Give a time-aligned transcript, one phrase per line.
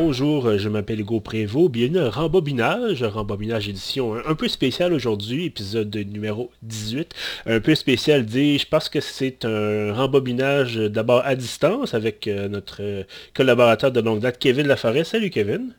[0.00, 1.72] bonjour, je m'appelle Hugo Prévost.
[1.72, 7.12] Bienvenue à Rembobinage, Rembobinage édition un, peu spécial aujourd'hui, épisode numéro 18.
[7.46, 13.04] Un peu spécial, dis-je, parce que c'est un rembobinage d'abord à distance avec euh, notre
[13.34, 15.02] collaborateur de longue date, Kevin Laforêt.
[15.02, 15.74] Salut Kevin.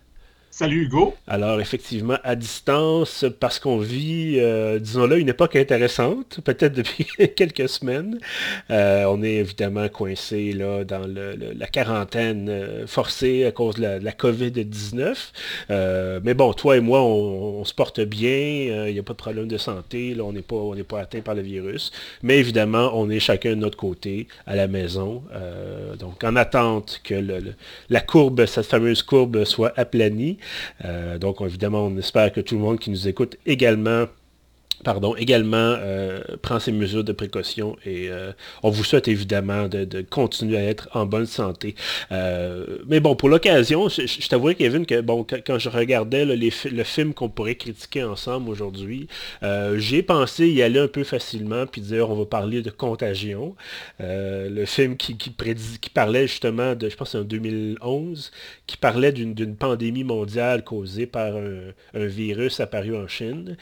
[0.60, 1.16] Salut Hugo.
[1.26, 7.06] Alors effectivement, à distance, parce qu'on vit, euh, disons-le, une époque intéressante, peut-être depuis
[7.38, 8.20] quelques semaines.
[8.70, 14.12] Euh, on est évidemment coincé là, dans la quarantaine euh, forcée à cause de la,
[14.12, 16.20] COVID-19.
[16.26, 19.48] mais bon, toi et moi, on, se porte bien, il n'y a pas de problème
[19.48, 21.94] de santé, là, on n'est pas, pas atteint par le virus.
[22.22, 25.24] Mais évidemment, on est chacun de notre côté à la maison.
[25.98, 27.16] donc en attente que
[27.90, 30.38] la courbe, cette fameuse courbe, soit aplanie.
[30.86, 34.06] Euh, donc évidemment, on espère que tout le monde qui nous écoute également
[34.84, 38.32] pardon, également euh, prend ses mesures de précaution et euh,
[38.64, 41.76] on vous souhaite évidemment de, continuer à être en bonne santé.
[42.12, 47.14] Euh, mais bon, pour l'occasion, je, t'avouerai, Kevin, que bon, quand, je regardais le film
[47.14, 49.08] qu'on pourrait critiquer ensemble aujourd'hui,
[49.76, 53.56] j'ai pensé y aller un peu facilement, puis dire on va parler de Contagion,
[54.00, 58.32] le film qui, qui, qui parlait justement de, je pense c'est en 2011,
[58.68, 63.58] qui parlait d'une pandémie mondiale causée par un, un virus apparu en Chine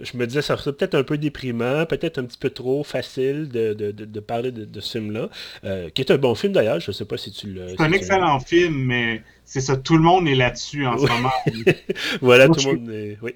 [0.00, 3.48] je me disais, ça serait peut-être un peu déprimant, peut-être un petit peu trop facile
[3.48, 5.28] de, parler de, ce film-là,
[5.64, 7.68] euh, qui est un bon film d'ailleurs, je ne sais pas si tu le...
[7.68, 11.32] C'est un excellent film, mais c'est ça, tout le monde est là-dessus en ce moment.
[12.20, 13.18] voilà, tout le monde est...
[13.22, 13.34] Oui.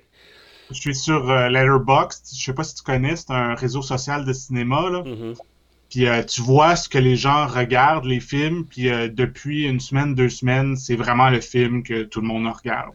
[0.71, 3.83] Je suis sur euh, Letterboxd, je ne sais pas si tu connais, c'est un réseau
[3.83, 5.03] social de cinéma, là.
[5.03, 5.37] Mm-hmm.
[5.91, 9.81] Puis euh, tu vois ce que les gens regardent, les films, puis euh, depuis une
[9.81, 12.93] semaine, deux semaines, c'est vraiment le film que tout le monde regarde.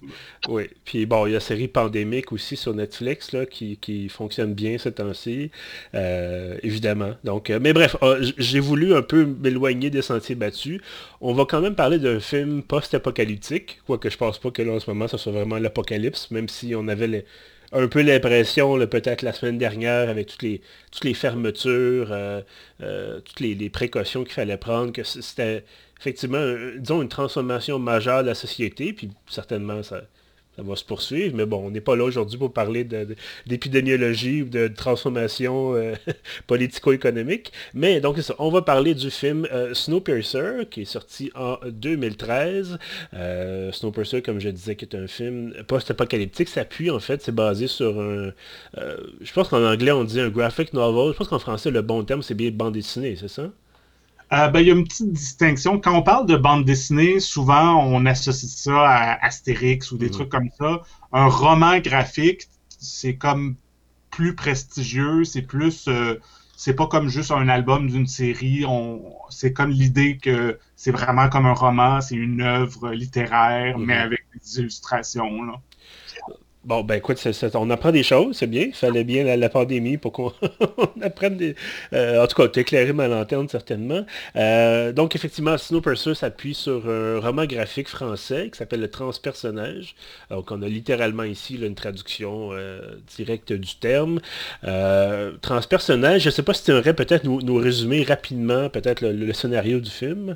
[0.47, 4.09] Oui, puis bon, il y a la série Pandémique aussi sur Netflix là, qui, qui
[4.09, 5.51] fonctionne bien ces temps-ci,
[5.95, 7.13] euh, évidemment.
[7.23, 7.95] Donc, mais bref,
[8.37, 10.81] j'ai voulu un peu m'éloigner des sentiers battus.
[11.21, 14.79] On va quand même parler d'un film post-apocalyptique, quoique je pense pas que là en
[14.79, 17.25] ce moment, ça soit vraiment l'apocalypse, même si on avait les
[17.71, 20.61] un peu l'impression, peut-être la semaine dernière, avec toutes les,
[21.03, 22.41] les fermetures, euh,
[22.81, 25.63] euh, toutes les, précautions qu'il fallait prendre, que c'était
[25.99, 30.01] effectivement, disons, une transformation majeure de la société, puis certainement, ça,
[30.59, 31.35] ça va se poursuivre.
[31.35, 32.85] Mais bon, on n'est pas là aujourd'hui pour parler
[33.45, 35.95] d'épidémiologie ou de, transformation euh,
[36.47, 37.51] politico-économique.
[37.73, 42.77] Mais donc, on va parler du film euh, Snowpiercer, qui est sorti en 2013.
[43.13, 47.67] Euh, Snowpiercer, comme je disais, qui est un film post-apocalyptique, s'appuie en fait, c'est basé
[47.67, 48.31] sur un...
[48.75, 51.13] je pense qu'en anglais, on dit un graphic novel.
[51.13, 53.49] Je pense qu'en français, le bon terme, c'est bien bande dessinée, c'est ça?
[54.31, 55.79] Euh, ben, il y a une petite distinction.
[55.79, 60.11] Quand on parle de bande dessinée, souvent on associe ça à Astérix ou des mhm.
[60.11, 60.83] trucs comme ça.
[61.11, 63.55] Un roman graphique, c'est comme
[64.11, 66.19] plus prestigieux, c'est plus, euh,
[66.55, 68.65] c'est pas comme juste un album d'une série.
[68.67, 73.95] On, c'est comme l'idée que c'est vraiment comme un roman, c'est une œuvre littéraire, mais
[73.95, 74.01] mhm.
[74.03, 75.43] avec des illustrations.
[75.43, 75.53] Là.
[76.65, 77.25] Bon, ben écoute,
[77.55, 78.63] on apprend des choses, c'est bien.
[78.63, 80.33] Il fallait bien la, pandémie pour qu'on
[81.01, 81.55] apprenne des...
[81.93, 84.05] Euh, en tout cas, t'éclairer ma lanterne, certainement.
[84.35, 89.95] Euh, donc, effectivement, Snowpiercer s'appuie sur un roman graphique français qui s'appelle Le Transpersonnage.
[90.29, 92.81] Donc, on a littéralement ici une traduction euh,
[93.15, 94.19] directe du terme.
[95.41, 99.79] Transpersonnage, je ne sais pas si tu aimerais peut-être nous, résumer rapidement peut-être le scénario
[99.79, 100.35] du film.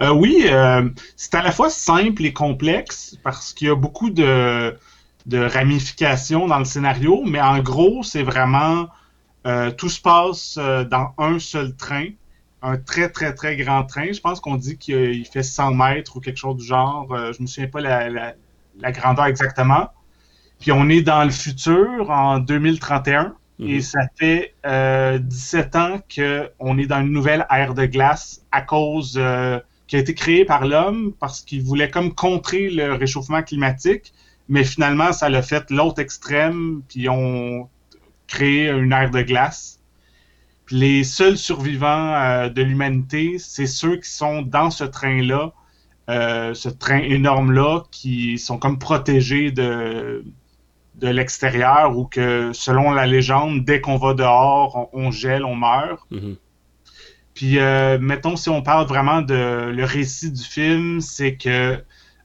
[0.00, 4.10] Euh, oui, euh, c'est à la fois simple et complexe parce qu'il y a beaucoup
[4.10, 4.76] de,
[5.30, 8.88] ramifications dans le scénario, mais en gros, c'est vraiment
[9.46, 12.06] euh, tout se passe dans un seul train,
[12.62, 14.12] un très très très grand train.
[14.12, 17.08] Je pense qu'on dit qu'il fait 100 mètres ou quelque chose du genre.
[17.10, 19.90] je me souviens pas la, la, grandeur exactement.
[20.60, 23.34] Puis on est dans le futur en 2031.
[23.58, 23.80] Et mhm.
[23.80, 29.20] ça fait 17 ans qu'on est dans une nouvelle ère de glace à cause
[29.92, 34.14] qui a été créé par l'homme parce qu'il voulait comme contrer le réchauffement climatique,
[34.48, 37.68] mais finalement, ça l'a fait l'autre extrême, puis ont
[38.26, 39.80] créé une ère de glace.
[40.64, 45.52] Puis les seuls survivants euh, de l'humanité, c'est ceux qui sont dans ce train-là,
[46.08, 50.24] euh, ce train énorme-là, qui sont comme protégés de,
[50.94, 56.00] de l'extérieur ou que, selon la légende, dès qu'on va dehors, on, gèle, on meurt.
[56.10, 56.36] Mm-hmm.
[57.34, 61.82] Puis, euh, mettons, si on parle vraiment de le récit du film, c'est que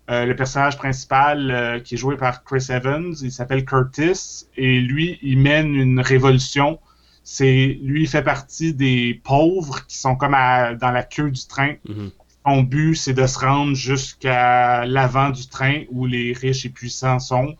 [0.09, 4.79] euh, le personnage principal, euh, qui est joué par Chris Evans, il s'appelle Curtis, et
[4.79, 6.79] lui, il mène une révolution.
[7.23, 11.73] C'est lui, il fait partie des pauvres qui sont comme dans la queue du train.
[11.87, 12.11] Mm-hmm.
[12.45, 17.19] Son but, c'est de se rendre jusqu'à l'avant du train où les riches et puissants
[17.19, 17.55] sont.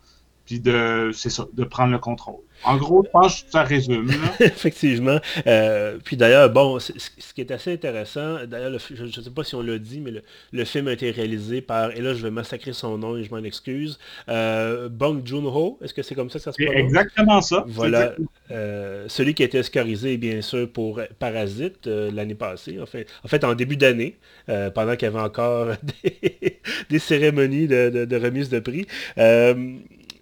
[0.47, 2.39] Puis de, c'est ça, de prendre le contrôle.
[2.63, 4.09] En gros, je pense que ça résume.
[4.39, 5.19] Effectivement.
[5.45, 9.55] Euh, puis d'ailleurs, bon, ce qui est assez intéressant, d'ailleurs, je ne sais pas si
[9.55, 10.11] on l'a dit, mais
[10.51, 13.29] le, film a été réalisé par, et là je vais massacrer son nom et je
[13.29, 13.99] m'en excuse,
[14.29, 17.63] euh, Bong Joon-ho, est-ce que c'est comme ça que ça se passe Exactement ça.
[17.67, 18.15] Voilà.
[18.50, 23.27] Euh, celui qui a été oscarisé, bien sûr, pour Parasite l'année passée, en fait, en,
[23.27, 24.15] fait, en début d'année,
[24.47, 25.73] pendant qu'il y avait encore
[26.89, 28.88] des, cérémonies de, de, remise de prix.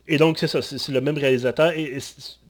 [0.07, 1.71] Et donc, c'est ça, c'est le même réalisateur.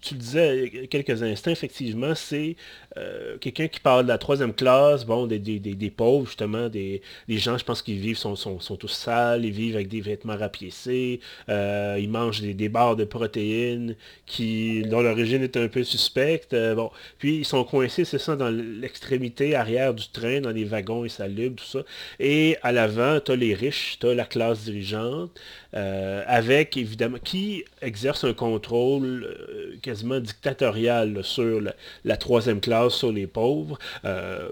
[0.06, 2.56] Tu le disais quelques instants, effectivement, c'est
[2.98, 7.66] euh, quelqu'un qui parle de la troisième classe, bon, des, pauvres, justement, des, gens, je
[7.66, 11.20] pense qu'ils vivent, sont, sont, tous sales, ils vivent avec des vêtements rapiécés,
[11.50, 13.96] euh, ils mangent des, barres de protéines
[14.28, 16.54] qui, dont l'origine est un peu suspecte.
[16.54, 20.66] Euh, bon, puis ils sont coincés, c'est ça, dans l'extrémité arrière du train, dans les
[20.66, 21.84] wagons et salubres, tout ça.
[22.20, 25.32] Et à l'avant, tu as les riches, tu as la classe dirigeante,
[25.74, 29.36] avec, évidemment, qui exerce un contrôle
[29.96, 31.62] quasiment dictatorial sur
[32.04, 33.80] la, troisième classe, sur les pauvres.
[34.04, 34.50] Euh,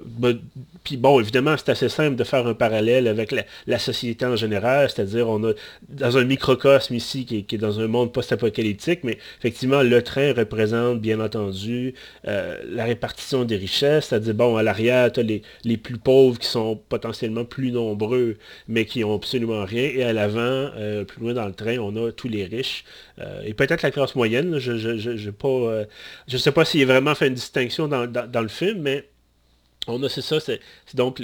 [0.85, 3.33] puis bon, évidemment, c'est assez simple de faire un parallèle avec
[3.67, 5.51] la, société en général, c'est-à-dire on a
[5.89, 11.01] dans un microcosme ici qui est, dans un monde post-apocalyptique, mais effectivement, le train représente
[11.01, 11.93] bien entendu
[12.27, 16.39] euh, la répartition des richesses, c'est-à-dire, bon, à l'arrière, tu as les, les, plus pauvres
[16.39, 18.37] qui sont potentiellement plus nombreux,
[18.69, 21.95] mais qui n'ont absolument rien, et à l'avant, euh, plus loin dans le train, on
[22.07, 22.85] a tous les riches,
[23.45, 25.85] et peut-être la classe moyenne, je, pas, euh,
[26.27, 29.09] je sais pas s'il a vraiment fait une distinction dans, dans le film, mais
[29.87, 30.59] on a, c'est ça, c'est
[30.93, 31.21] donc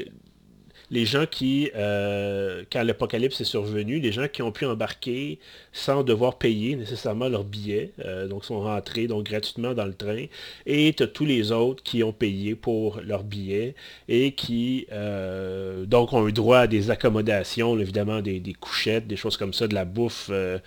[0.92, 5.40] les gens qui, euh, quand l'apocalypse est survenu, les gens qui ont pu embarquer
[5.72, 10.26] sans devoir payer nécessairement leur billet, euh, donc sont rentrés donc gratuitement dans le train,
[10.66, 13.76] et tu as tous les autres qui ont payé pour leur billet
[14.08, 19.38] et qui euh, donc ont eu droit à des accommodations, évidemment des, couchettes, des choses
[19.38, 20.60] comme ça, de la bouffe, de,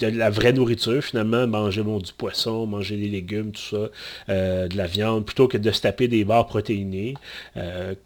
[0.00, 3.90] la vraie nourriture finalement, manger du poisson, manger des légumes, tout ça,
[4.28, 7.14] de la viande, plutôt que de se taper des barres protéinées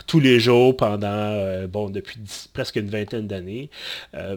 [0.06, 2.18] tous les jours pendant, euh, bon, depuis
[2.52, 3.70] presque une vingtaine d'années.
[4.14, 4.36] Euh,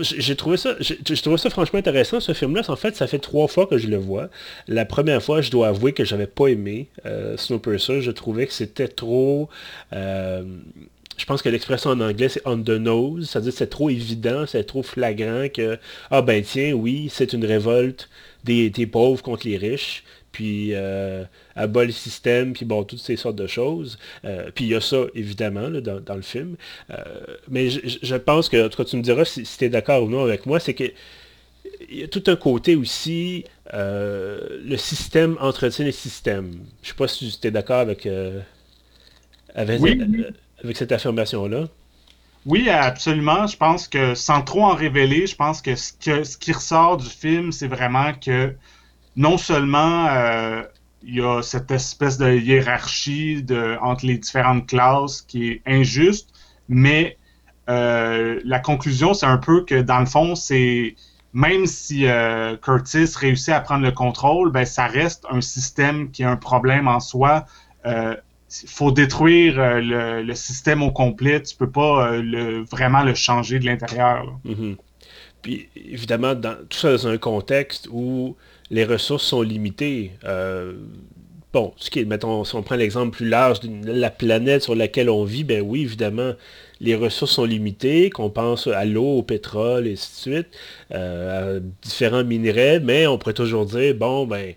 [0.00, 3.18] j'ai trouvé ça j'ai trouvé ça franchement intéressant ce film là en fait ça fait
[3.18, 4.28] trois fois que je le vois.
[4.66, 8.52] La première fois je dois avouer que j'avais pas aimé euh, Snowpiercer je trouvais que
[8.52, 9.48] c'était trop
[9.90, 13.30] je pense que l'expression en anglais c'est on the nose.
[13.30, 15.78] C'est-à-dire c'est trop évident c'est trop flagrant que
[16.10, 18.10] ah ben tiens oui c'est une révolte
[18.44, 20.04] des, des pauvres contre les riches
[20.38, 21.24] puis euh,
[21.56, 23.98] bas le système, puis bon, toutes ces sortes de choses.
[24.24, 26.54] Euh, puis il y a ça, évidemment, dans, le film.
[26.90, 26.94] Euh,
[27.50, 30.08] mais je, pense que, en tout cas, tu me diras si, tu es d'accord ou
[30.08, 30.84] non avec moi, c'est que
[31.90, 36.52] il y a tout un côté aussi, euh, le système entretient les systèmes.
[36.82, 38.08] Je ne sais pas si tu es d'accord avec,
[39.56, 39.80] avec,
[40.62, 41.66] avec cette affirmation-là.
[42.46, 43.48] Oui, absolument.
[43.48, 46.96] Je pense que sans trop en révéler, je pense que ce, que, ce qui ressort
[46.96, 48.54] du film, c'est vraiment que
[49.18, 50.62] non seulement euh,
[51.02, 53.44] il y a cette espèce de hiérarchie
[53.82, 56.30] entre les différentes classes qui est injuste,
[56.68, 57.18] mais
[57.68, 60.94] euh, la conclusion, c'est un peu que dans le fond, c'est
[61.32, 66.22] même si euh, Curtis réussit à prendre le contrôle, ben, ça reste un système qui
[66.22, 67.44] a un problème en soi.
[67.84, 71.42] Il faut détruire le, système au complet.
[71.42, 74.38] Tu peux pas le, vraiment le changer de l'intérieur.
[74.46, 74.76] Mm-hmm.
[75.42, 78.36] Puis évidemment, tout ça dans un contexte où
[78.70, 80.12] les ressources sont limitées.
[80.24, 80.74] Euh,
[81.52, 84.74] bon, ce qui est, mettons, si on prend l'exemple plus large de la planète sur
[84.74, 86.32] laquelle on vit, ben oui, évidemment,
[86.80, 90.48] les ressources sont limitées, qu'on pense à l'eau, au pétrole, et ainsi de suite,
[90.92, 94.54] euh, à différents minerais, mais on pourrait toujours dire, bon, ben,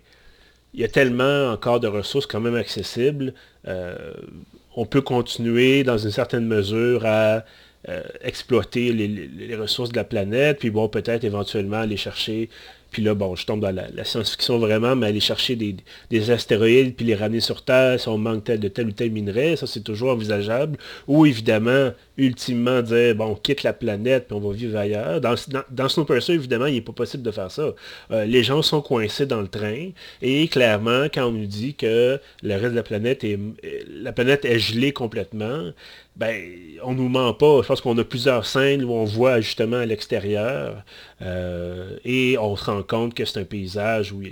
[0.74, 3.34] il y a tellement encore de ressources quand même accessibles,
[3.68, 4.12] euh,
[4.76, 7.44] on peut continuer dans une certaine mesure à
[8.22, 12.48] exploiter les, les, ressources de la planète, puis bon, peut-être éventuellement aller chercher
[12.92, 17.06] puis là, bon, je tombe dans la, science-fiction vraiment, mais aller chercher des, astéroïdes puis
[17.06, 19.80] les ramener sur Terre si on manque tel, de tel ou tel minerai, ça c'est
[19.80, 20.78] toujours envisageable.
[21.08, 25.20] Ou évidemment, ultimement dire, bon, on quitte la planète puis on va vivre ailleurs.
[25.20, 27.72] Dans, dans, dans évidemment, il n'est pas possible de faire ça.
[28.10, 29.90] Euh, les gens sont coincés dans le train
[30.20, 33.38] et clairement, quand on nous dit que le reste de la planète est,
[33.88, 35.70] la planète est gelée complètement,
[36.16, 36.36] ben,
[36.82, 37.62] on nous ment pas.
[37.62, 40.82] Je pense qu'on a plusieurs scènes où on voit justement à l'extérieur
[41.22, 44.22] euh, et on se rend compte que c'est un paysage où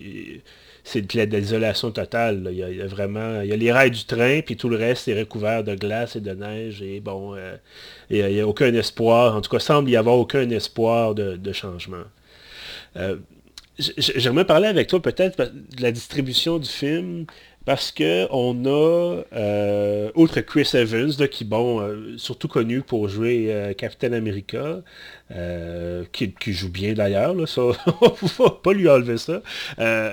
[0.91, 2.49] c'est de l'isolation totale.
[2.51, 5.07] Il, y a, vraiment, il y a les rails du train, puis tout le reste
[5.07, 6.83] est recouvert de glace et de neige.
[6.83, 7.57] Et bon, euh,
[8.11, 9.37] il n'y a, aucun espoir.
[9.37, 12.05] En tout cas, semble y avoir aucun espoir de, changement.
[12.97, 13.17] Euh,
[13.97, 17.27] j'aimerais parler avec toi peut-être de la distribution du film
[17.65, 23.53] parce que on a, euh, outre Chris Evans, qui, bon, euh, surtout connu pour jouer
[23.53, 24.83] euh, Captain America,
[26.13, 27.63] qui, joue bien d'ailleurs, ça,
[28.01, 29.43] on va pas lui enlever ça.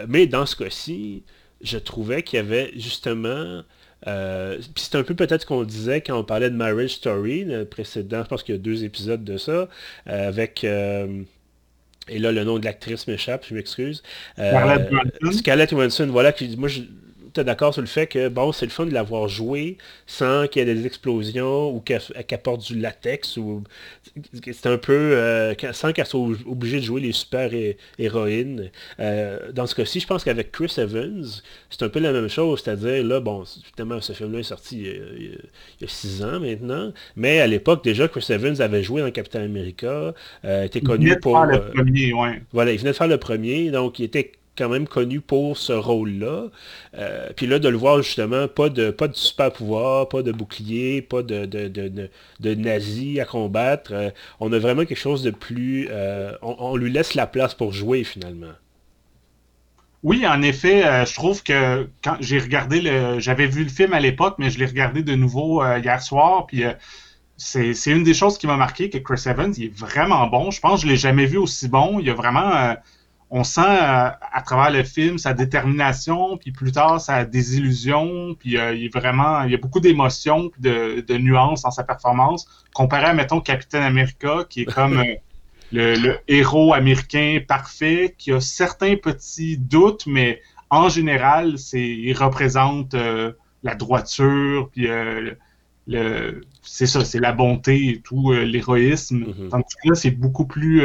[0.08, 1.24] mais dans ce cas-ci,
[1.62, 3.64] je trouvais qu'il y avait justement
[4.04, 7.66] puis c'est un peu peut-être ce qu'on disait quand on parlait de Marriage Story, le
[7.66, 9.68] précédent, je pense qu'il y a deux épisodes de ça,
[10.06, 10.64] avec
[12.10, 14.04] et là, le nom de l'actrice m'échappe, je m'excuse.
[14.36, 15.38] Scarlett Johansson.
[15.38, 16.32] Scarlett Johansson, voilà.
[16.32, 16.70] Qui, moi,
[17.44, 20.70] d'accord sur le fait que, bon, c'est le fun de l'avoir joué sans qu'il y
[20.70, 22.01] ait des explosions ou qu'elle
[22.32, 23.63] apporte du latex ou
[24.44, 27.50] c'est un peu euh, sans qu'elle soit obligée de jouer les super
[27.98, 28.72] héroïnes.
[29.00, 31.25] Euh, dans ce cas-ci, je pense qu'avec Chris Evans,
[31.70, 35.38] c'est un peu la même chose, c'est-à-dire là, bon, évidemment, ce film-là est sorti il
[35.82, 39.44] y, a, six ans maintenant, mais à l'époque déjà, Chris Evans avait joué dans Captain
[39.44, 40.13] America,
[40.46, 41.39] euh, était connu pour.
[41.46, 42.13] le premier,
[42.51, 45.74] Voilà, il venait de faire le premier, donc il était quand même connu pour ce
[45.74, 46.46] rôle-là.
[46.98, 50.32] Euh, puis là, de le voir justement, pas de, pas de super pouvoir, pas de
[50.32, 53.92] bouclier, pas de, de, de, nazis à combattre.
[53.94, 54.10] Euh,
[54.40, 55.88] on a vraiment quelque chose de plus...
[55.92, 58.54] Euh, on, lui laisse la place pour jouer finalement.
[60.04, 63.20] Oui, en effet, je trouve que quand j'ai regardé le...
[63.20, 66.64] J'avais vu le film à l'époque, mais je l'ai regardé de nouveau hier soir, puis...
[67.36, 70.52] c'est une des choses qui m'a marqué que Chris Evans, il est vraiment bon.
[70.52, 72.00] Je pense que je l'ai jamais vu aussi bon.
[72.00, 72.76] Il a vraiment
[73.29, 78.57] on sent euh, à, travers le film sa détermination, puis plus tard sa désillusion, puis
[78.57, 82.48] euh, il est vraiment, il y a beaucoup d'émotions, de, de nuances dans sa performance,
[82.74, 85.15] comparé à mettons Captain America, qui est comme euh,
[85.74, 92.93] le, héros américain parfait, qui a certains petits doutes, mais en général, c'est, il représente
[93.63, 94.88] la droiture, puis
[95.88, 99.24] le, c'est ça, c'est la bonté et tout, l'héroïsme.
[99.24, 99.50] Mm-hmm.
[99.50, 100.81] Tandis que là, c'est beaucoup plus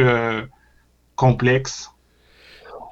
[1.17, 1.93] complexe.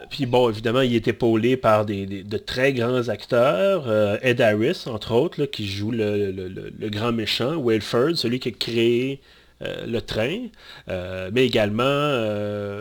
[0.08, 3.84] Puis bon, évidemment, il est épaulé par de très grands acteurs.
[3.86, 7.56] Euh, Ed Harris, entre autres, qui joue le, grand méchant.
[7.62, 9.20] Wilford, celui qui a créé
[9.62, 10.46] euh, le train.
[10.88, 11.82] Euh, mais également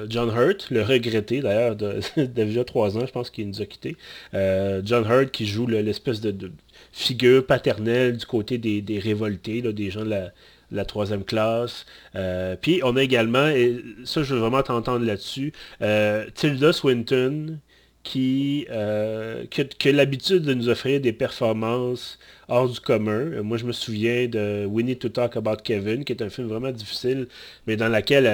[0.10, 3.98] John Hurt, le regretté d'ailleurs de, déjà trois ans, je pense qu'il nous a quittés.
[4.34, 6.52] John Hurt qui joue l'espèce de,
[6.92, 10.32] figure paternelle du côté des, des révoltés, des gens de la,
[10.72, 11.86] la troisième classe.
[12.16, 17.60] Euh, puis on a également, et ça je veux vraiment t'entendre là-dessus, euh, Tilda Swinton
[18.04, 23.42] qui, euh, qui, a, l'habitude de nous offrir des performances hors du commun.
[23.44, 26.48] Moi je me souviens de We Need to Talk About Kevin, qui est un film
[26.48, 27.28] vraiment difficile,
[27.68, 28.26] mais dans lequel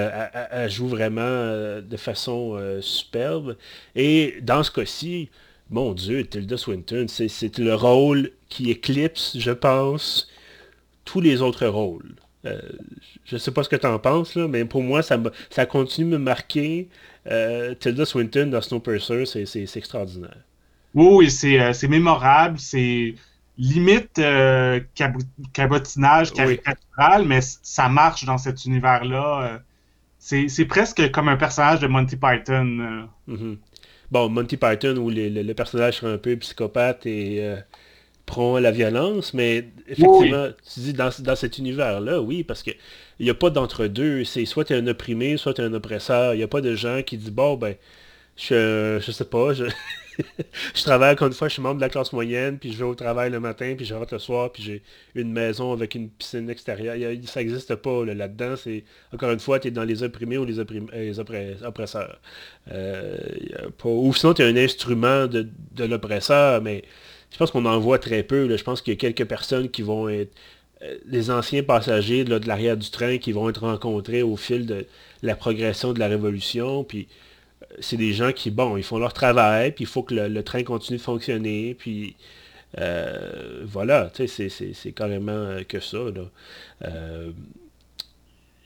[0.51, 3.57] elle, joue vraiment de façon superbe.
[3.95, 5.29] Et dans ce cas-ci,
[5.71, 10.29] mon Dieu, Tilda Swinton, c'est le rôle qui éclipse, je pense,
[11.05, 12.15] tous les autres rôles.
[12.45, 12.59] Euh,
[13.25, 16.11] je sais pas ce que tu en penses, là, mais pour moi, ça, ça continue
[16.11, 16.89] de me marquer.
[17.31, 20.37] Euh, Tilda Swinton dans Snowpiercer, c'est extraordinaire.
[20.93, 23.15] Oui, euh, c'est mémorable, c'est
[23.57, 24.21] limite
[25.53, 29.61] cabotinage caricatural, mais ça marche dans cet univers-là.
[30.19, 33.07] c'est presque comme un personnage de Monty Python.
[33.27, 33.57] Mm-hmm.
[34.11, 37.55] Bon, Monty Python, où le personnage serait un peu psychopathe et
[38.25, 42.71] prend la violence, mais effectivement, tu dis dans, cet univers-là, oui, parce que
[43.19, 44.23] il n'y a pas d'entre-deux.
[44.23, 46.33] C'est soit tu es un opprimé, soit tu es un oppresseur.
[46.33, 47.75] Il n'y a pas de gens qui disent bon ben
[48.35, 49.65] je, je sais pas, je,
[50.75, 52.83] je travaille encore une fois, je suis membre de la classe moyenne, puis je vais
[52.83, 54.83] au travail le matin, puis je rentre le soir, puis j'ai
[55.15, 56.95] une maison avec une piscine extérieure.
[57.25, 58.55] ça n'existe pas là-dedans.
[58.55, 60.55] c'est encore une fois, tu es dans les opprimés ou les,
[60.93, 62.19] les oppresseurs.
[62.71, 63.17] Euh,
[63.83, 66.83] ou sinon, tu es un instrument de, de l'oppresseur, mais
[67.35, 68.47] je pense qu'on en voit très peu.
[68.55, 70.31] Je pense qu'il y a quelques personnes qui vont être
[70.83, 74.87] euh, les anciens passagers de l'arrière du train qui vont être rencontrés au fil de
[75.21, 76.85] la progression de la révolution.
[76.85, 77.09] Puis
[77.61, 80.43] euh, c'est des gens qui, bon, ils font leur travail, puis il faut que le,
[80.43, 81.73] train continue de fonctionner.
[81.77, 82.15] Puis
[82.77, 85.97] euh, voilà, tu sais, c'est carrément que ça.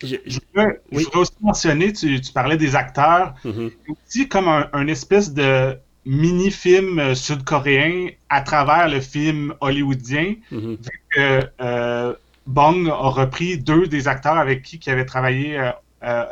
[0.04, 0.80] je, voudrais,
[1.16, 3.72] aussi mentionner, tu, parlais des acteurs, mm-hmm.
[3.90, 5.76] aussi comme un, espèce de
[6.10, 10.76] mini-film euh, sud-coréen à travers le film hollywoodien, mhm.
[10.76, 12.14] vu que euh,
[12.48, 15.72] Bong a repris deux des acteurs avec qui il avait travaillé
[16.04, 16.24] euh,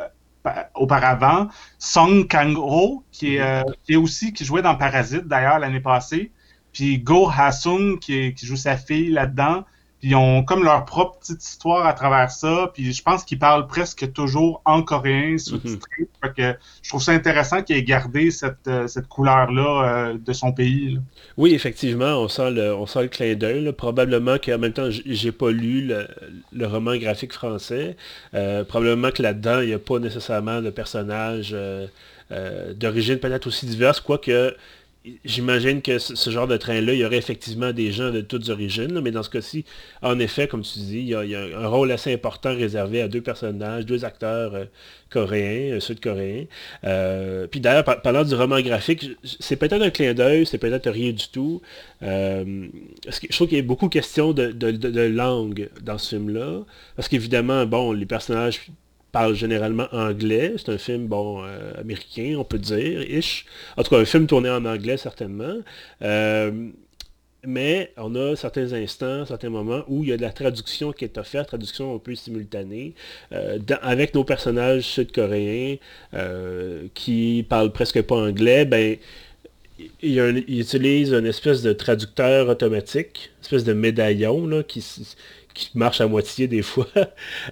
[0.74, 1.48] auparavant.
[1.78, 3.64] Song Kang-ho, qui, mhm.
[3.84, 6.32] qui, est aussi qui jouait dans Parasite d'ailleurs l'année passée,
[6.72, 9.64] puis Go Ha-sung qui, qui joue sa fille là-dedans.
[10.00, 12.70] Puis ils ont comme leur propre petite histoire à travers ça.
[12.72, 16.08] Puis je pense qu'ils parlent presque toujours en coréen sous-titré.
[16.22, 16.32] Mhm.
[16.36, 20.52] que je trouve ça intéressant qu'ils aient gardé cette, euh, cette couleur-là euh, de son
[20.52, 20.98] pays.
[21.36, 23.72] Oui, effectivement, on sent le, on sent le clin d'œil.
[23.72, 25.90] Probablement qu'en même temps, j'ai pas lu
[26.52, 27.96] le, roman graphique français.
[28.34, 31.56] Euh, probablement que là-dedans, il n'y a pas nécessairement de personnage
[32.76, 34.54] d'origine peut-être aussi diverse, quoique
[35.24, 39.00] J'imagine que ce, genre de train-là, il y aurait effectivement des gens de toutes origines,
[39.00, 39.64] mais dans ce cas-ci,
[40.02, 43.20] en effet, comme tu dis, il y, a, un rôle assez important réservé à deux
[43.20, 44.64] personnages, deux acteurs euh,
[45.10, 46.44] coréens, euh, sud-coréens.
[46.84, 49.10] Euh, puis d'ailleurs, parlant du roman graphique,
[49.40, 51.60] c'est peut-être un clin d'œil, c'est peut-être rien du tout.
[52.00, 56.60] je trouve qu'il y a beaucoup de questions de langue dans ce film-là,
[56.96, 58.60] parce qu'évidemment, bon, les personnages
[59.12, 60.54] parle généralement anglais.
[60.56, 63.46] C'est un film, bon, euh, américain, on peut dire, ish.
[63.76, 65.58] En tout cas, un film tourné en anglais, certainement.
[66.02, 66.68] Euh,
[67.46, 71.04] mais on a certains instants, certains moments où il y a de la traduction qui
[71.04, 72.94] est offerte, traduction un peu simultanée,
[73.32, 75.76] euh, avec nos personnages sud-coréens
[76.94, 78.96] qui parlent presque pas anglais, ben,
[80.02, 84.84] il, utilise une espèce de traducteur automatique, une espèce de médaillon là, qui,
[85.54, 86.88] qui marche à moitié des fois.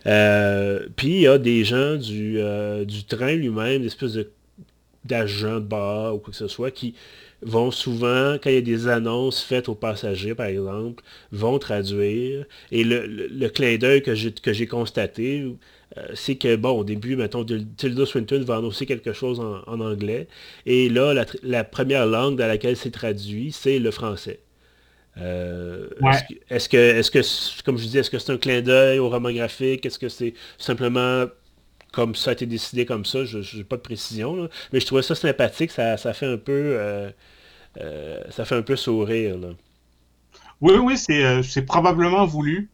[0.06, 4.18] Euh, puis il y a des gens du, euh, du train lui-même, des espèces
[5.04, 6.94] d'agents de, bar ou quoi que ce soit, qui
[7.42, 11.02] vont souvent, quand il y a des annonces faites aux passagers, par exemple,
[11.32, 12.44] vont traduire.
[12.70, 15.44] Et le, clin d'œil que j'ai constaté,
[15.98, 20.28] euh, c'est que, bon, au début, mettons, Tilda Swinton va annoncer quelque chose en, anglais.
[20.66, 24.40] Et là, la, la, première langue dans laquelle c'est traduit, c'est le français.
[25.18, 25.88] Euh,
[26.50, 29.86] est-ce que, comme je disais, est-ce que c'est un clin d'œil au roman graphique?
[29.86, 31.26] Est-ce que c'est simplement
[31.92, 33.24] comme ça a été décidé comme ça?
[33.24, 35.70] Je n'ai pas de précision, mais je trouvais ça sympathique.
[35.70, 37.10] Ça, fait un peu, euh,
[37.80, 39.36] euh, ça fait un peu sourire.
[40.60, 42.68] Oui, oui, c'est, probablement voulu.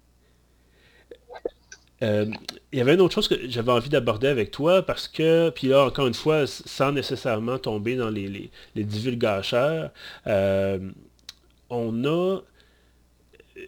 [2.03, 5.69] Il y avait une autre chose que j'avais envie d'aborder avec toi parce que, puis
[5.69, 9.91] là, encore une fois, sans nécessairement tomber dans les, les, divulgateurs,
[11.73, 12.41] on a...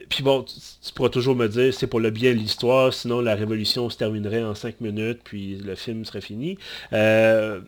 [0.09, 3.35] Puis bon, tu, pourras toujours me dire, c'est pour le bien de l'histoire, sinon la
[3.35, 6.59] révolution se terminerait en cinq minutes, puis le film serait fini.
[6.93, 7.61] Euh,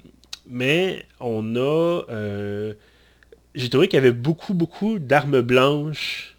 [0.46, 2.02] mais on a...
[2.10, 2.74] Euh,
[3.54, 6.35] j'ai trouvé qu'il y avait beaucoup, beaucoup d'armes blanches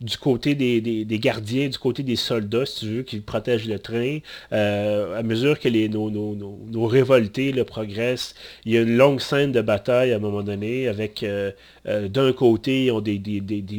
[0.00, 4.18] du côté des, gardiens, du côté des soldats, si tu veux, qui protègent le train.
[4.52, 9.20] Euh, à mesure que les, nos, nos, révoltés le progressent, il y a une longue
[9.20, 11.52] scène de bataille à un moment donné avec euh,
[11.86, 13.20] euh, d'un côté, ils ont des,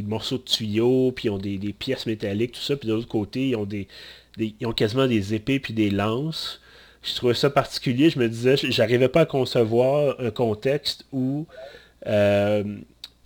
[0.08, 3.50] morceaux de tuyaux, puis ils ont des, pièces métalliques, tout ça, puis de l'autre côté,
[3.50, 3.88] ils ont des,
[4.38, 6.62] ils ont quasiment des épées puis des lances.
[7.01, 8.12] Je trouvais ça particulier.
[8.12, 11.48] Je me disais, j'arrivais pas à concevoir un contexte où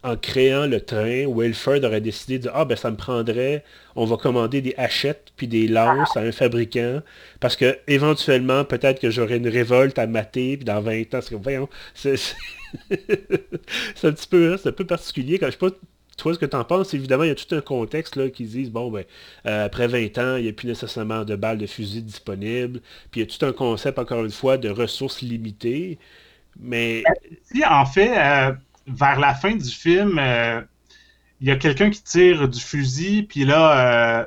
[0.06, 3.64] en créant le train, Wilford aurait décidé de Ah, ben ça me prendrait,
[3.96, 7.02] on va commander des hachettes puis des lances à un fabricant,
[7.40, 11.34] parce que éventuellement, peut-être que j'aurai une révolte à mater, puis dans 20 ans, c'est
[11.34, 12.14] voyons, c'est
[14.04, 15.40] un petit peu, hein, c'est un peu particulier.
[15.40, 15.72] Quand je sais pas
[16.18, 18.46] toi, ce que tu en penses, évidemment, il y a tout un contexte là, qui
[18.46, 19.04] disent, bon, ben,
[19.48, 22.80] euh, après 20 ans, il n'y a plus nécessairement de balles de fusil disponibles.
[23.12, 25.98] Puis il y a tout un concept, encore une fois, de ressources limitées.
[26.58, 27.04] Mais...
[27.44, 28.54] Si, en fait, euh,
[28.88, 30.62] vers la fin du film, euh,
[31.42, 34.26] il y a quelqu'un qui tire du fusil, puis là, euh,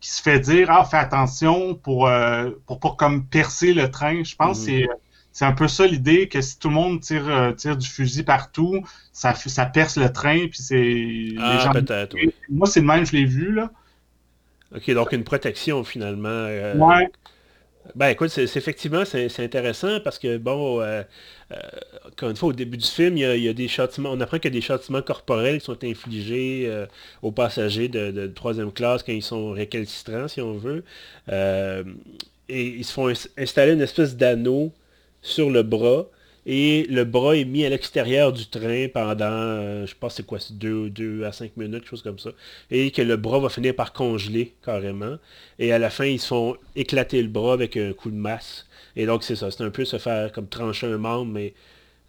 [0.00, 4.22] qui se fait dire Ah, fais attention pour, euh, pour, comme percer le train.
[4.22, 4.88] Je pense que mhm.
[5.32, 8.82] c'est un peu ça l'idée, que si tout le monde tire, tire du fusil partout,
[9.12, 11.34] ça, ça perce le train, puis c'est.
[11.40, 12.16] Ah, peut-être.
[12.48, 13.70] Moi, c'est le même, je l'ai vu, là.
[14.74, 16.46] Ok, donc une protection finalement.
[16.46, 17.10] ouais.
[17.94, 21.02] Ben écoute, c'est, effectivement, c'est, intéressant parce que, bon, euh,
[22.06, 24.52] encore une fois, au début du film, il y a, des châtiments, on apprend qu'il
[24.52, 26.86] y a des châtiments corporels qui sont infligés euh,
[27.22, 30.84] aux passagers de, troisième classe quand ils sont récalcitrants, si on veut.
[31.30, 31.82] et
[32.48, 34.72] ils se font installer une espèce d'anneau
[35.22, 36.06] sur le bras
[36.46, 40.38] et le bras est mis à l'extérieur du train pendant, euh, je pense c'est quoi,
[40.38, 42.30] c'est 2 à 5 minutes, quelque chose comme ça.
[42.70, 45.16] Et que le bras va finir par congeler carrément.
[45.58, 48.66] Et à la fin, ils se font éclater le bras avec un coup de masse.
[48.96, 51.54] Et donc c'est ça, c'est un peu se faire comme trancher un membre, mais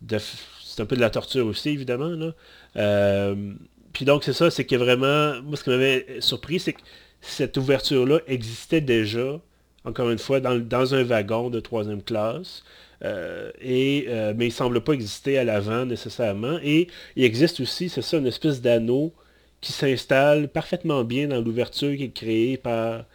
[0.09, 2.09] c'est un peu de la torture aussi, évidemment.
[2.09, 2.33] Là.
[2.75, 3.53] Euh,
[3.93, 6.81] puis donc c'est ça, c'est que vraiment, moi ce qui m'avait surpris, c'est que
[7.21, 9.39] cette ouverture-là existait déjà,
[9.85, 12.63] encore une fois, dans, dans un wagon de troisième classe.
[13.03, 16.57] Euh, et, euh, mais il ne semble pas exister à l'avant nécessairement.
[16.63, 19.13] Et il existe aussi, c'est ça, une espèce d'anneau
[19.61, 23.05] qui s'installe parfaitement bien dans l'ouverture qui est créée par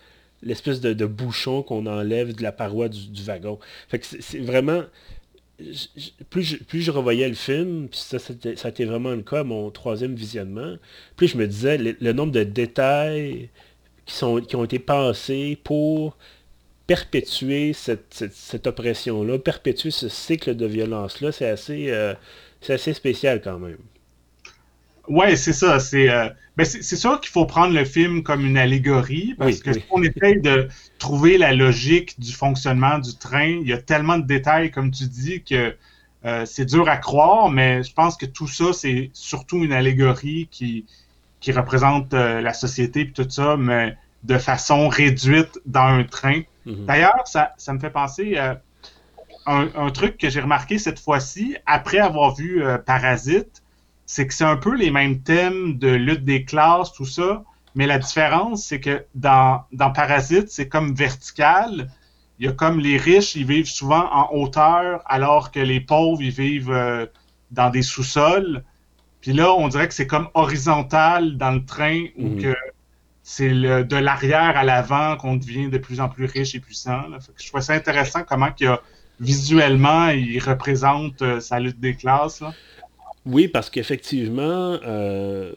[0.43, 3.59] l'espèce de, bouchon qu'on enlève de la paroi du, wagon.
[4.01, 4.83] c'est vraiment...
[6.31, 9.45] plus, je, plus je revoyais le film, puis ça, ça a été vraiment le cas
[9.45, 10.77] mon troisième visionnement,
[11.17, 13.51] plus je me disais le, nombre de détails
[14.07, 16.17] qui, sont, qui ont été passés pour
[16.91, 22.15] perpétuer cette, oppression-là, perpétuer ce cycle de violence-là, c'est assez, euh,
[22.69, 23.79] assez spécial quand même.
[25.07, 25.79] Ouais, c'est ça.
[25.79, 29.85] C'est euh, ben, sûr qu'il faut prendre le film comme une allégorie, parce que si
[29.91, 30.67] on essaye de
[30.99, 35.05] trouver la logique du fonctionnement du train, il y a tellement de détails, comme tu
[35.05, 35.77] dis, que
[36.45, 40.87] c'est dur à croire, mais je pense que tout ça, c'est surtout une allégorie qui,
[41.39, 46.43] qui représente la société et tout ça, mais de façon réduite dans un train.
[46.67, 46.87] Mhm.
[46.87, 48.61] D'ailleurs, ça, ça, me fait penser à
[49.47, 53.63] un, un truc que j'ai remarqué cette fois-ci, après avoir vu Parasite,
[54.07, 57.87] c'est que c'est un peu les mêmes thèmes de lutte des classes, tout ça, mais
[57.87, 61.91] la différence, c'est que dans, dans Parasite, c'est comme vertical.
[62.39, 66.23] Il y a comme les riches, ils vivent souvent en hauteur, alors que les pauvres,
[66.23, 67.07] ils vivent euh,
[67.51, 68.65] dans des sous-sols.
[69.21, 72.43] Puis là, on dirait que c'est comme horizontal dans le train, où mhm.
[72.43, 72.57] que
[73.31, 77.03] c'est de l'arrière à l'avant qu'on devient de plus en plus riche et puissant.
[77.37, 78.51] je trouve ça intéressant comment
[79.21, 82.43] visuellement, il représente euh, sa lutte des classes.
[83.25, 85.53] Oui, parce qu'effectivement, euh,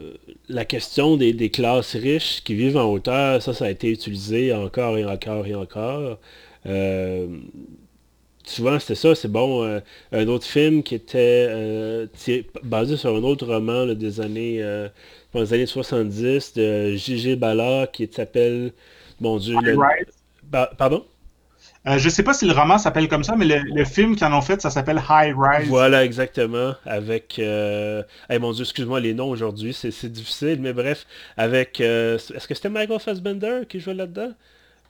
[0.49, 4.99] la question des, classes riches qui vivent en hauteur, ça, ça a été utilisé encore
[4.99, 6.19] et encore et encore.
[6.67, 7.25] Euh,
[8.43, 9.15] souvent, c'était ça.
[9.15, 9.81] C'est bon,
[10.11, 12.05] un autre film qui était
[12.63, 14.61] basé sur un autre roman des années,
[15.41, 17.35] des années 70 de J.G.
[17.35, 18.73] Ballard qui s'appelle,
[19.19, 19.77] mon Dieu, le...
[20.77, 21.05] Pardon?
[21.85, 24.37] Euh, je sais pas si le roman s'appelle comme ça, mais le, film qu'ils en
[24.37, 25.67] ont fait, ça s'appelle High Rise.
[25.67, 26.75] Voilà, exactement.
[26.85, 27.39] Avec.
[27.39, 28.03] Euh...
[28.39, 31.81] mon Dieu, excuse-moi les noms aujourd'hui, c'est difficile, mais bref, avec.
[31.81, 34.31] Euh, est-ce que c'était Michael Fassbender qui jouait là-dedans?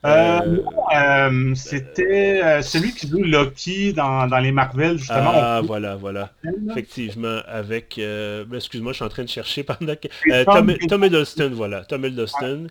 [0.05, 0.57] Euh,
[0.95, 5.31] euh, c'était euh, celui qui joue Loki dans, dans les Marvel, justement.
[5.33, 6.31] Ah, voilà, voilà.
[6.69, 7.95] Effectivement, avec...
[7.97, 10.43] Ben, excuse-moi, je suis en train de chercher pendant que...
[10.43, 11.85] Tom, Tom, Hiddleston, voilà.
[11.85, 12.67] Tom Hiddleston.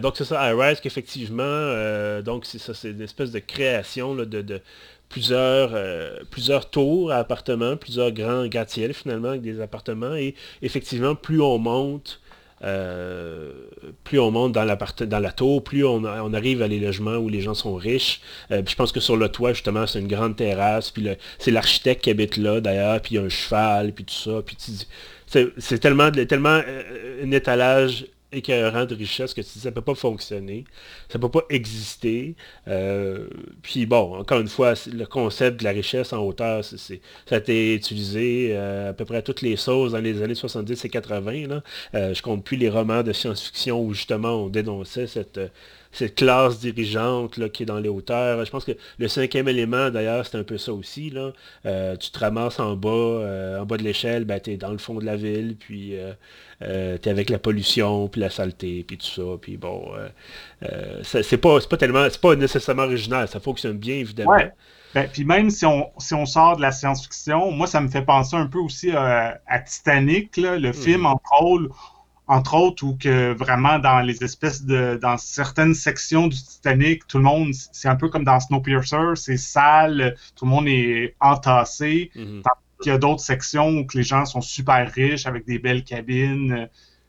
[0.00, 4.24] donc, c'est ça, I Rise, qu'effectivement, donc, c'est ça, c'est une espèce de création de,
[4.24, 4.60] de
[5.08, 5.70] plusieurs,
[6.30, 10.16] plusieurs tours à appartements, plusieurs grands gratte finalement avec des appartements.
[10.16, 12.20] Et effectivement, plus on monte
[12.64, 13.52] euh,
[14.04, 17.54] plus on monte dans la, tour, plus on, arrive à les logements où les gens
[17.54, 18.20] sont riches.
[18.50, 20.90] Euh, je pense que sur le toit, justement, c'est une grande terrasse.
[20.90, 23.00] Puis c'est l'architecte qui habite là, d'ailleurs.
[23.00, 24.42] Puis il y a un cheval, puis tout ça.
[24.44, 24.56] Puis
[25.26, 30.64] c'est tellement, tellement euh, un étalage écœurant de richesse que ça ne peut pas fonctionner,
[31.08, 32.34] ça ne peut pas exister.
[32.68, 33.28] Euh,
[33.62, 36.94] puis bon, encore une fois, le concept de la richesse en hauteur, ça
[37.30, 40.84] a été utilisé euh, à peu près à toutes les sauces dans les années 70
[40.84, 41.46] et 80.
[41.48, 41.62] Là.
[41.94, 45.40] Euh, je compte plus les romans de science-fiction où justement on dénonçait cette
[45.92, 48.44] cette classe dirigeante là, qui est dans les hauteurs.
[48.44, 51.10] Je pense que le cinquième élément, d'ailleurs, c'est un peu ça aussi.
[51.10, 51.32] Là.
[51.66, 54.70] Euh, tu te ramasses en bas, euh, en bas de l'échelle, ben, tu es dans
[54.70, 58.84] le fond de la ville, puis euh, tu es avec la pollution, puis la saleté,
[58.86, 59.38] puis tout ça.
[59.40, 59.92] Puis bon,
[61.02, 64.36] c'est pas, pas tellement, c'est pas nécessairement original, ça fonctionne bien, évidemment.
[64.94, 68.02] Ben, puis même si on, si on sort de la science-fiction, moi, ça me fait
[68.02, 70.72] penser un peu aussi à Titanic, le hmm.
[70.72, 71.97] film, entre autres
[72.28, 74.98] entre autres, ou que vraiment dans les espèces de.
[75.00, 79.38] dans certaines sections du Titanic, tout le monde, c'est un peu comme dans Snowpiercer, c'est
[79.38, 82.10] sale, tout le monde est entassé.
[82.14, 82.42] Mm
[82.84, 85.84] Il y a d'autres sections où que les gens sont super riches avec des belles
[85.84, 86.68] cabines.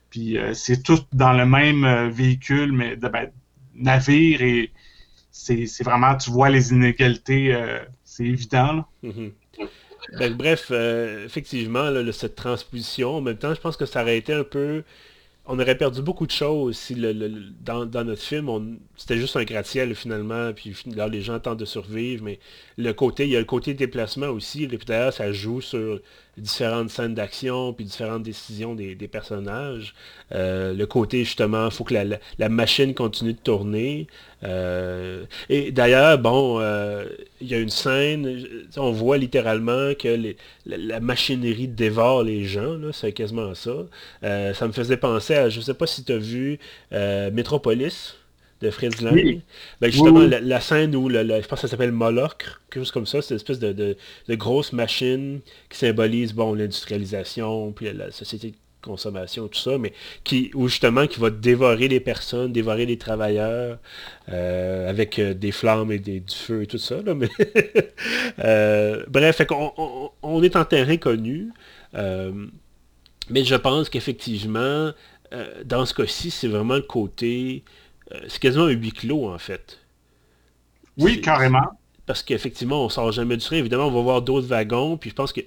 [0.09, 3.29] Puis euh, c'est tout dans le même euh, véhicule, mais de ben,
[3.75, 4.71] navire et
[5.31, 8.85] c'est vraiment, tu vois les inégalités, euh, c'est évident.
[9.03, 9.31] Mhm.
[10.17, 14.43] Ben, bref, effectivement, cette transposition, en même temps, je pense que ça aurait été un
[14.43, 14.83] peu
[15.51, 20.53] on aurait perdu beaucoup de choses si dans, notre film, c'était juste un gratte-ciel finalement,
[20.53, 22.39] puis là les gens tentent de survivre, mais
[22.77, 26.01] le côté, il y a le côté déplacement aussi, et puis d'ailleurs ça joue sur
[26.39, 29.93] différentes scènes d'action, puis différentes décisions des, personnages.
[30.33, 31.95] Euh, le côté, justement, il faut que
[32.37, 34.07] la, machine continue de tourner.
[34.43, 37.05] Euh, et d'ailleurs, bon, euh,
[37.41, 38.45] il y a une scène,
[38.77, 43.71] on voit littéralement que la, machinerie dévore les gens, c'est quasiment ça.
[44.21, 46.59] ça me faisait penser à, je ne sais pas si tu as vu
[46.91, 48.18] Metropolis
[48.61, 49.41] de Fritz Lang.
[49.81, 53.21] Ben, justement, La, scène où, je pense que ça s'appelle Moloch, quelque chose comme ça,
[53.21, 58.55] c'est une espèce de, de, grosse machine qui symbolise bon, l'industrialisation, puis la société de
[58.81, 59.93] consommation, tout ça, mais
[60.23, 63.77] qui, où justement, qui va dévorer les personnes, dévorer les travailleurs,
[64.29, 67.01] euh, avec euh, des flammes et des, du feu et tout ça.
[67.01, 67.29] Là, mais
[68.43, 71.51] euh, bref, on, on, est en terrain connu,
[71.93, 74.91] mais je pense qu'effectivement,
[75.65, 77.63] dans ce cas-ci, c'est vraiment le côté
[78.27, 79.79] c'est quasiment un huis clos, en fait.
[80.97, 81.79] Oui, carrément.
[82.05, 83.57] Parce qu'effectivement, on sort jamais du train.
[83.57, 84.97] Évidemment, on va voir d'autres wagons.
[84.97, 85.41] Puis je pense que,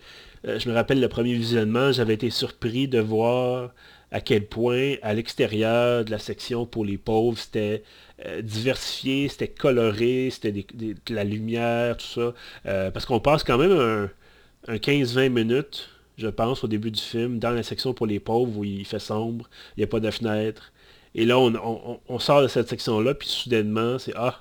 [0.47, 3.71] euh, je me rappelle le premier visionnement, j'avais été surpris de voir
[4.11, 7.83] à quel point, à l'extérieur de la section pour les pauvres, c'était
[8.27, 12.91] euh, diversifié, c'était coloré, c'était de la lumière, tout ça.
[12.91, 14.11] parce qu'on passe quand même un,
[14.69, 18.57] un 15-20 minutes, je pense, au début du film, dans la section pour les pauvres,
[18.59, 20.73] où il fait sombre, il n'y a pas de fenêtre.
[21.15, 24.41] Et là, on, sort de cette section-là, puis soudainement, c'est Ah,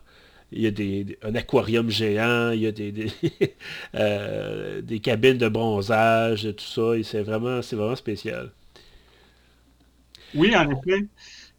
[0.52, 3.12] il y a des, un aquarium géant, il y a des, des,
[4.82, 8.52] des cabines de bronzage, tout ça, et c'est vraiment, c'est spécial.
[10.34, 11.06] Oui, en effet.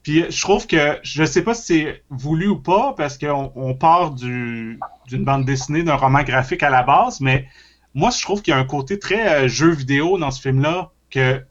[0.03, 3.75] Puis je trouve que, je sais pas si c'est voulu ou pas, parce qu'on on
[3.75, 4.79] part d'une
[5.13, 7.47] bande dessinée, d'un roman graphique à la base, mais
[7.95, 10.91] moi, je trouve qu'il y a un côté très euh, jeu vidéo dans ce film-là,
[11.11, 11.43] que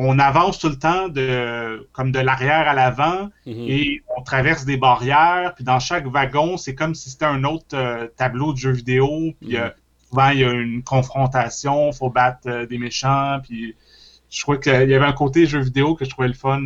[0.00, 3.70] on avance tout le temps de comme de l'arrière à l'avant mm-hmm.
[3.70, 5.54] et on traverse des barrières.
[5.54, 9.32] Puis dans chaque wagon, c'est comme si c'était un autre euh, tableau de jeu vidéo.
[9.40, 9.60] Puis mm-hmm.
[9.60, 9.70] euh,
[10.08, 13.40] souvent, il y a une confrontation, faut battre des méchants.
[13.42, 13.74] Puis
[14.30, 16.60] je crois qu'il y avait un côté jeu vidéo que je trouvais le fun.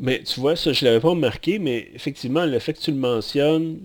[0.00, 2.96] Mais tu vois, ça, je l'avais pas remarqué, mais effectivement, le fait que tu le
[2.96, 3.78] mentionnes,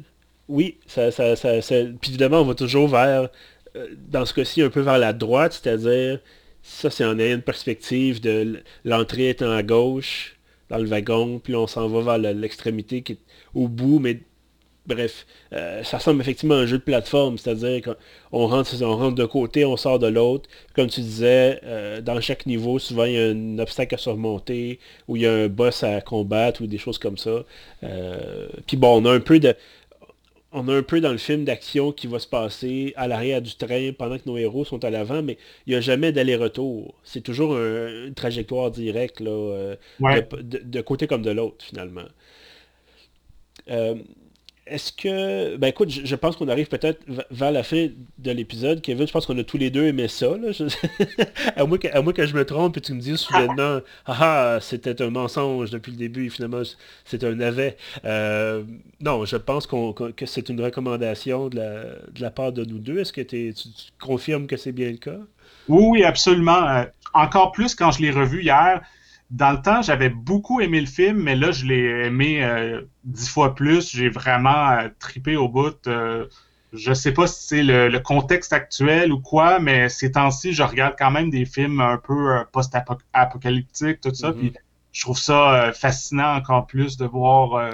[0.48, 3.30] oui, ça, ça, ça, puis évidemment, on va toujours vers,
[3.76, 6.19] euh, dans ce cas-ci, un peu vers la droite, c'est-à-dire,
[6.63, 10.38] ça, c'est en ayant une perspective de l'entrée étant à gauche,
[10.69, 13.19] dans le wagon, puis on s'en va vers l'extrémité qui est
[13.54, 14.21] au bout, mais
[14.86, 19.15] Bref, euh, ça ressemble effectivement à un jeu de plateforme, c'est-à-dire qu'on rentre, on rentre
[19.15, 20.49] de côté, on sort de l'autre.
[20.76, 24.80] Comme tu disais, euh, dans chaque niveau, souvent il y a un obstacle à surmonter,
[25.08, 27.45] ou il y a un boss à combattre, ou des choses comme ça.
[27.84, 29.56] Euh, puis bon, on a un peu de.
[30.54, 33.56] On a un peu dans le film d'action qui va se passer à l'arrière du
[33.56, 36.94] train pendant que nos héros sont à l'avant, mais il n'y a jamais d'aller-retour.
[37.04, 42.06] C'est toujours une trajectoire directe, là, de, côté comme de l'autre, finalement.
[44.65, 45.58] Est-ce que...
[45.58, 48.82] Ben écoute, je, pense qu'on arrive peut-être vers la fin de l'épisode.
[48.82, 50.28] Kevin, je pense qu'on a tous les deux aimé ça.
[51.56, 55.10] à, moins que, je me trompe et tu me dises soudainement, ah, ah c'était un
[55.10, 56.62] mensonge depuis le début et finalement
[57.04, 57.76] c'est un navet.
[58.06, 58.63] Euh,
[59.02, 61.62] non, je pense que c'est une recommandation de
[62.19, 62.99] la, part de nous deux.
[62.99, 63.54] Est-ce que tu,
[63.99, 65.19] confirmes que c'est bien le cas?
[65.67, 66.67] Oui, oui, absolument.
[66.69, 68.82] Euh, encore plus quand je l'ai revu hier
[69.34, 73.28] dans le temps, j'avais beaucoup aimé le film, mais là, je l'ai aimé euh, dix
[73.28, 73.91] fois plus.
[73.91, 75.88] J'ai vraiment euh, tripé au bout.
[75.88, 76.28] Euh,
[76.72, 80.93] je sais pas si c'est le, contexte actuel ou quoi, mais ces temps-ci, je regarde
[81.00, 84.30] quand même des films un peu post-apocalyptiques, tout ça.
[84.30, 84.38] Mm-hmm.
[84.38, 84.54] Puis
[84.91, 87.72] je trouve ça fascinant encore plus de voir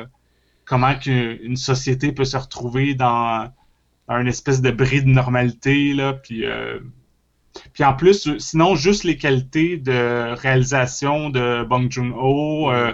[0.66, 3.50] comment une société peut se retrouver dans
[4.10, 5.94] un espèce de bris de normalité.
[5.94, 6.44] Là, puis
[7.74, 12.94] puis en plus, sinon, juste les qualités de réalisation de Bong Joon-ho, euh,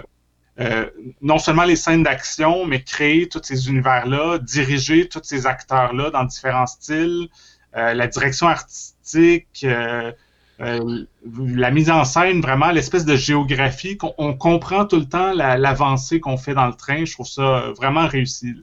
[0.60, 0.86] euh,
[1.20, 6.24] non seulement les scènes d'action, mais créer tous ces univers-là, diriger tous ces acteurs-là dans
[6.24, 7.28] différents styles,
[7.76, 9.66] euh, la direction artistique,
[10.58, 16.38] la mise en scène, vraiment l'espèce de géographie, qu'on comprend tout le temps l'avancée qu'on
[16.38, 17.04] fait dans le train.
[17.04, 18.54] Je trouve ça vraiment réussi.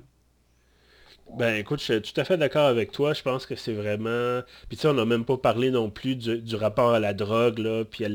[1.38, 3.14] Ben écoute, je suis tout à fait d'accord avec toi.
[3.14, 4.42] Je pense que c'est vraiment.
[4.70, 7.60] Puis tu sais, on n'a même pas parlé non plus du, rapport à la drogue,
[7.90, 8.10] puis à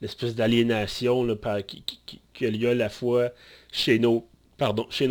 [0.00, 1.26] l'espèce d'aliénation
[1.66, 1.84] qui,
[2.34, 3.30] qui, a lieu à la fois
[3.70, 4.24] chez nos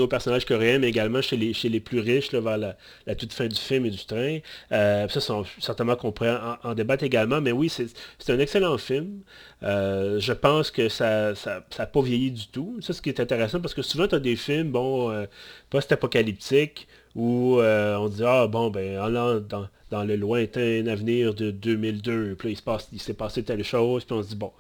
[0.10, 3.86] personnages coréens, mais également chez les, plus riches, là, vers la, toute fin du film
[3.86, 4.40] et du train.
[4.74, 9.22] Euh, ça, sont, certainement qu'on pourrait en, débattre également, mais oui, c'est un excellent film.
[9.64, 12.80] Euh, je pense que ça n'a ça pas vieilli du tout.
[12.82, 15.26] Ça, ce qui est intéressant, parce que souvent, tu as des films, bon, euh,
[15.70, 22.36] post-apocalyptiques, où on dit, ah bon, ben, allant dans, dans le lointain avenir de 2002,
[22.38, 22.58] puis
[22.92, 24.52] il s'est passé telle chose, puis on se dit, bon,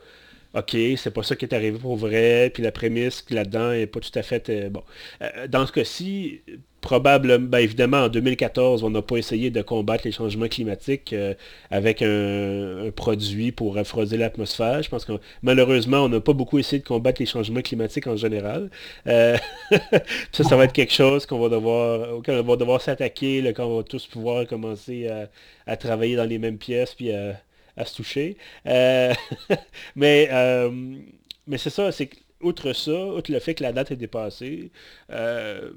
[0.55, 3.99] OK, c'est pas ça qui est arrivé pour vrai, puis la prémisse là-dedans est pas
[3.99, 4.49] tout à fait...
[4.49, 4.83] Euh, bon.
[5.21, 6.41] Euh, dans ce cas-ci,
[6.85, 11.33] probablement, ben évidemment, en 2014, on n'a pas essayé de combattre les changements climatiques euh,
[11.69, 14.81] avec un, produit pour refroidir l'atmosphère.
[14.81, 18.15] Je pense que malheureusement, on n'a pas beaucoup essayé de combattre les changements climatiques en
[18.15, 18.69] général.
[19.05, 19.35] ça,
[20.31, 23.77] ça va être quelque chose qu'on va devoir, auquel on va devoir s'attaquer quand on
[23.77, 25.09] va tous pouvoir commencer
[25.67, 27.11] à, travailler dans les mêmes pièces, puis
[27.77, 28.37] à se toucher.
[28.67, 29.13] Euh,
[29.95, 30.69] mais euh,
[31.47, 32.09] mais c'est ça, c'est
[32.41, 34.71] outre ça, outre le fait que la date est dépassée,
[35.11, 35.71] euh,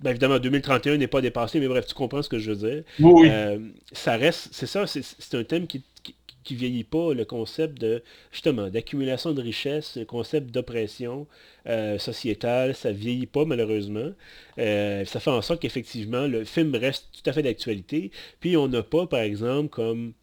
[0.00, 2.84] ben évidemment 2031 n'est pas dépassé, mais bref, tu comprends ce que je veux dire.
[3.00, 3.28] Oui.
[3.92, 8.70] ça reste, c'est ça, c'est un thème qui, qui, vieillit pas, le concept de justement
[8.70, 11.26] d'accumulation de richesse, le concept d'oppression
[11.98, 14.10] sociétale, ça vieillit pas malheureusement.
[14.56, 18.10] ça fait en sorte qu'effectivement le film reste tout à fait d'actualité.
[18.40, 20.14] Puis on n'a pas, par exemple, comme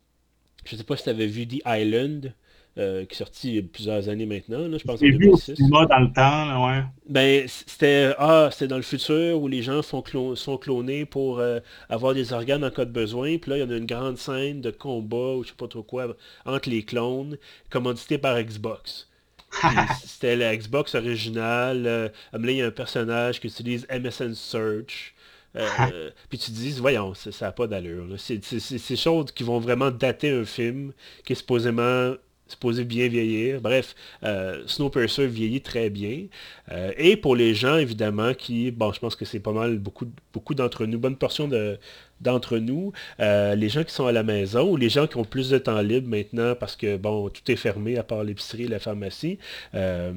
[0.68, 2.34] je sais pas si tu avais vu The Island,
[2.78, 5.60] euh, qui est sorti il y a plusieurs années maintenant, je pense en 2006.
[5.60, 6.84] Vu dans le temps, ouais.
[7.10, 10.04] Ben, c'était ah, dans le futur où les gens sont,
[10.36, 11.60] sont clonés pour euh,
[11.90, 13.38] avoir des organes en cas de besoin.
[13.38, 15.68] Puis là, il y en a une grande scène de combat ou je sais pas
[15.68, 17.38] trop quoi entre les clones,
[17.70, 19.10] commandité par Xbox.
[20.06, 21.88] c'était la Xbox originale.
[21.88, 25.16] Euh, là, il y a un personnage qui utilise MSN Search.
[25.56, 28.06] Euh, puis tu te dis, voyons, ça n'a pas d'allure.
[28.18, 30.92] C'est ces choses qui vont vraiment dater un film
[31.26, 32.14] qui est supposément
[32.48, 33.62] supposé bien vieillir.
[33.62, 36.26] Bref, euh, Snowpiercer vieillit très bien.
[36.72, 40.06] Euh, et pour les gens, évidemment, qui, bon, je pense que c'est pas mal, beaucoup,
[40.54, 41.78] d'entre nous, bonne portion de,
[42.22, 45.24] d'entre nous, euh, les gens qui sont à la maison ou les gens qui ont
[45.24, 48.68] plus de temps libre maintenant parce que, bon, tout est fermé à part l'épicerie et
[48.68, 49.38] la pharmacie,
[49.76, 50.12] euh,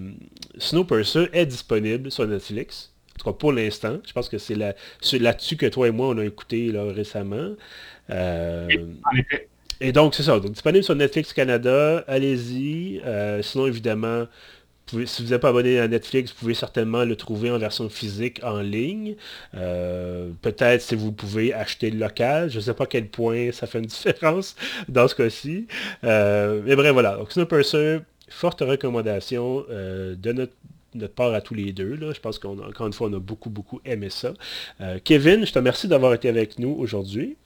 [0.58, 2.92] Snowpiercer est disponible sur Netflix.
[3.14, 3.98] En tout cas, pour l'instant.
[4.06, 4.74] Je pense que c'est là,
[5.12, 7.54] là-dessus que toi et moi, on a écouté là, récemment.
[9.80, 10.38] Et donc, c'est ça.
[10.38, 12.04] Donc, disponible sur Netflix Canada.
[12.06, 13.00] Allez-y.
[13.04, 14.26] Euh, sinon, évidemment,
[14.86, 18.40] si vous n'êtes pas abonné à Netflix, vous pouvez certainement le trouver en version physique
[18.42, 19.16] en ligne.
[19.54, 22.50] Euh, peut-être si vous pouvez acheter le local.
[22.50, 24.54] Je ne sais pas à quel point ça fait une différence
[24.88, 25.66] dans ce cas-ci.
[26.04, 27.16] Euh, mais bref, voilà.
[27.16, 30.32] Donc, Snowpiercer, forte recommandation de
[30.94, 31.94] notre part à tous les deux.
[31.94, 32.12] Là.
[32.12, 34.34] Je pense qu'encore une fois, on a beaucoup, beaucoup aimé ça.
[35.04, 37.36] Kevin, je te remercie d'avoir été avec nous aujourd'hui.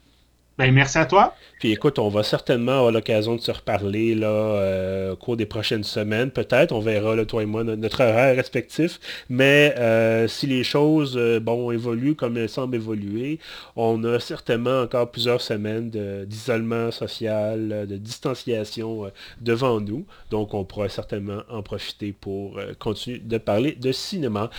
[0.57, 1.35] Ben, merci à toi.
[1.59, 5.45] Puis écoute, on va certainement avoir l'occasion de se reparler là, euh, au cours des
[5.45, 6.31] prochaines semaines.
[6.31, 9.01] Peut-être, on verra, là, toi et moi, notre horaire respectif.
[9.29, 13.39] Mais euh, si les choses euh, bon, évoluent comme elles semblent évoluer,
[13.75, 15.89] on a certainement encore plusieurs semaines
[16.25, 20.05] d'isolement social, de distanciation devant nous.
[20.31, 24.49] Donc, on pourra certainement en profiter pour continuer de parler de cinéma.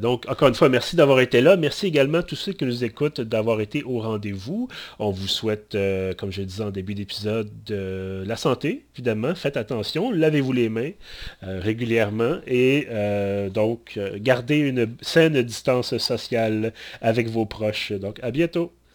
[0.00, 1.56] donc, encore une fois, merci d'avoir été là.
[1.56, 4.68] Merci également à tous ceux qui nous écoutent d'avoir été au rendez-vous.
[5.28, 9.34] Souhaite, euh, comme je disais en début d'épisode, de la santé, évidemment.
[9.34, 10.90] Faites attention, lavez-vous les mains
[11.42, 17.92] euh, régulièrement et euh, donc gardez une saine distance sociale avec vos proches.
[17.92, 18.72] Donc à bientôt.